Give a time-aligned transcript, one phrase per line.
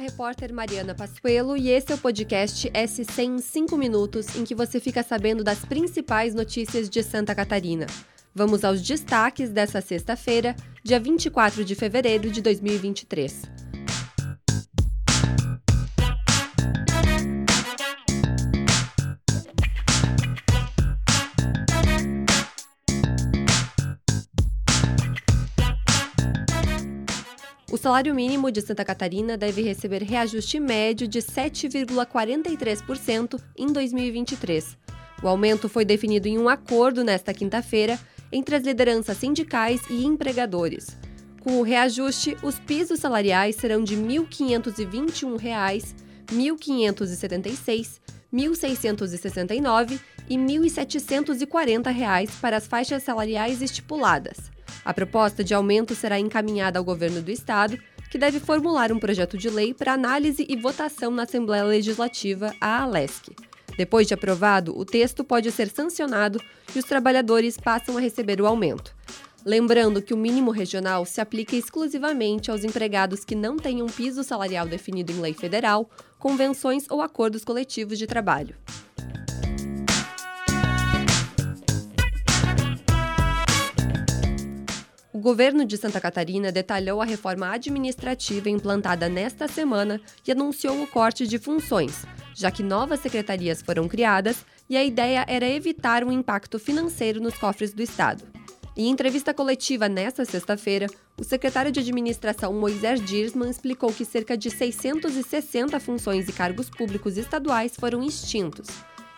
[0.00, 4.80] repórter Mariana Passuelo e esse é o podcast S100 em 5 minutos, em que você
[4.80, 7.86] fica sabendo das principais notícias de Santa Catarina.
[8.34, 13.59] Vamos aos destaques dessa sexta-feira, dia 24 de fevereiro de 2023.
[27.70, 34.76] O salário mínimo de Santa Catarina deve receber reajuste médio de 7,43% em 2023.
[35.22, 37.96] O aumento foi definido em um acordo nesta quinta-feira
[38.32, 40.98] entre as lideranças sindicais e empregadores.
[41.44, 45.54] Com o reajuste, os pisos salariais serão de R$ 1.521, R$
[46.34, 48.00] 1.576,
[48.32, 54.50] R$ 1.669 e R$ 1.740 para as faixas salariais estipuladas.
[54.84, 57.78] A proposta de aumento será encaminhada ao governo do estado,
[58.10, 62.82] que deve formular um projeto de lei para análise e votação na Assembleia Legislativa, a
[62.82, 63.36] ALESC.
[63.76, 66.40] Depois de aprovado, o texto pode ser sancionado
[66.74, 68.94] e os trabalhadores passam a receber o aumento.
[69.44, 74.66] Lembrando que o mínimo regional se aplica exclusivamente aos empregados que não tenham piso salarial
[74.66, 78.54] definido em lei federal, convenções ou acordos coletivos de trabalho.
[85.20, 90.86] O governo de Santa Catarina detalhou a reforma administrativa implantada nesta semana e anunciou o
[90.86, 96.10] corte de funções, já que novas secretarias foram criadas e a ideia era evitar um
[96.10, 98.24] impacto financeiro nos cofres do Estado.
[98.74, 100.86] Em entrevista coletiva nesta sexta-feira,
[101.18, 107.18] o secretário de Administração Moisés Dirsman explicou que cerca de 660 funções e cargos públicos
[107.18, 108.68] estaduais foram extintos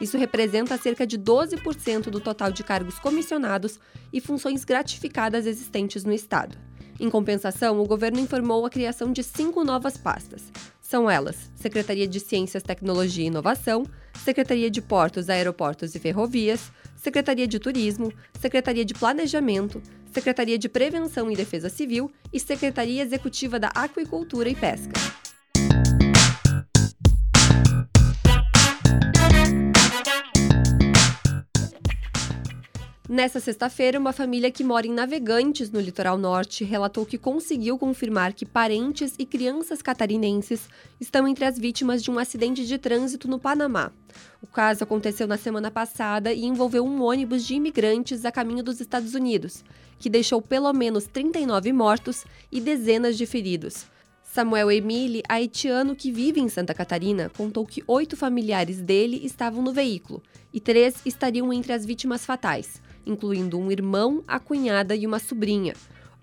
[0.00, 3.78] isso representa cerca de 12% do total de cargos comissionados
[4.12, 6.56] e funções gratificadas existentes no Estado.
[7.00, 10.42] Em compensação, o governo informou a criação de cinco novas pastas.
[10.80, 13.84] São elas: Secretaria de Ciências, Tecnologia e Inovação,
[14.24, 19.80] Secretaria de Portos, Aeroportos e Ferrovias, Secretaria de Turismo, Secretaria de Planejamento,
[20.12, 25.27] Secretaria de Prevenção e Defesa Civil e Secretaria Executiva da Aquicultura e Pesca.
[33.10, 38.34] Nessa sexta-feira, uma família que mora em Navegantes, no litoral norte, relatou que conseguiu confirmar
[38.34, 40.68] que parentes e crianças catarinenses
[41.00, 43.90] estão entre as vítimas de um acidente de trânsito no Panamá.
[44.42, 48.78] O caso aconteceu na semana passada e envolveu um ônibus de imigrantes a caminho dos
[48.78, 49.64] Estados Unidos,
[49.98, 53.86] que deixou pelo menos 39 mortos e dezenas de feridos.
[54.22, 59.72] Samuel Emile, haitiano que vive em Santa Catarina, contou que oito familiares dele estavam no
[59.72, 65.18] veículo e três estariam entre as vítimas fatais incluindo um irmão, a cunhada e uma
[65.18, 65.74] sobrinha.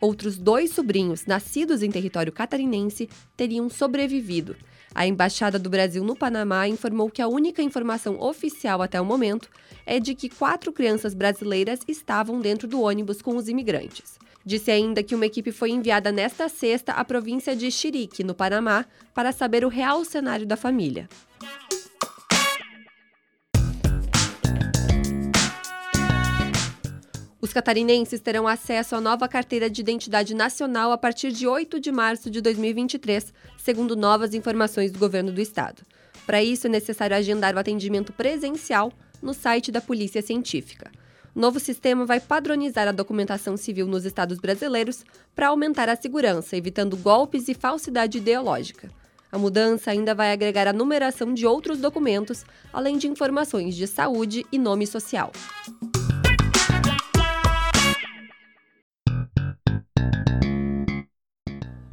[0.00, 4.54] Outros dois sobrinhos, nascidos em território catarinense, teriam sobrevivido.
[4.94, 9.48] A Embaixada do Brasil no Panamá informou que a única informação oficial até o momento
[9.84, 14.18] é de que quatro crianças brasileiras estavam dentro do ônibus com os imigrantes.
[14.46, 18.84] Disse ainda que uma equipe foi enviada nesta sexta à província de Chirique, no Panamá,
[19.14, 21.08] para saber o real cenário da família.
[27.54, 32.28] Catarinenses terão acesso à nova carteira de identidade nacional a partir de 8 de março
[32.28, 35.82] de 2023, segundo novas informações do governo do estado.
[36.26, 40.90] Para isso, é necessário agendar o atendimento presencial no site da Polícia Científica.
[41.32, 46.56] O novo sistema vai padronizar a documentação civil nos estados brasileiros para aumentar a segurança,
[46.56, 48.90] evitando golpes e falsidade ideológica.
[49.30, 54.44] A mudança ainda vai agregar a numeração de outros documentos, além de informações de saúde
[54.50, 55.30] e nome social.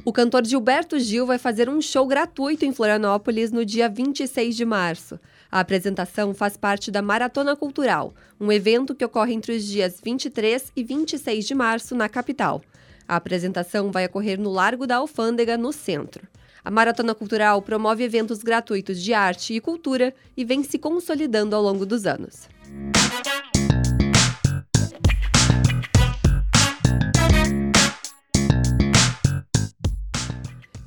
[0.04, 4.64] O cantor Gilberto Gil vai fazer um show gratuito em Florianópolis no dia 26 de
[4.64, 5.18] março.
[5.50, 10.72] A apresentação faz parte da Maratona Cultural, um evento que ocorre entre os dias 23
[10.74, 12.60] e 26 de março na capital.
[13.06, 16.26] A apresentação vai ocorrer no Largo da Alfândega, no centro.
[16.64, 21.62] A Maratona Cultural promove eventos gratuitos de arte e cultura e vem se consolidando ao
[21.62, 22.48] longo dos anos.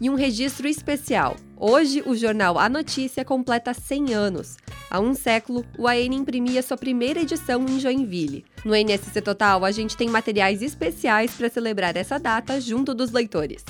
[0.05, 1.35] E um registro especial.
[1.57, 4.55] Hoje, o jornal A Notícia completa 100 anos.
[4.87, 8.45] Há um século, o AN imprimia sua primeira edição em Joinville.
[8.63, 13.65] No NSC Total, a gente tem materiais especiais para celebrar essa data junto dos leitores.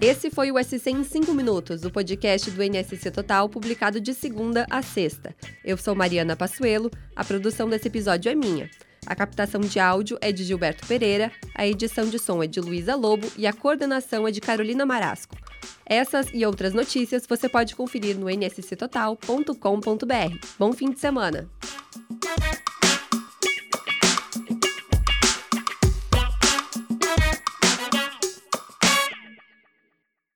[0.00, 4.66] Esse foi o SC em 5 minutos, o podcast do NSC Total, publicado de segunda
[4.70, 5.36] a sexta.
[5.62, 8.70] Eu sou Mariana Passuelo, a produção desse episódio é minha.
[9.04, 12.94] A captação de áudio é de Gilberto Pereira, a edição de som é de Luísa
[12.96, 15.36] Lobo e a coordenação é de Carolina Marasco.
[15.84, 19.54] Essas e outras notícias você pode conferir no nsctotal.com.br.
[20.58, 21.59] Bom fim de semana!